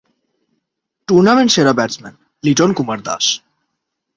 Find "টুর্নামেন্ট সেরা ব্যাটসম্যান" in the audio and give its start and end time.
1.07-2.15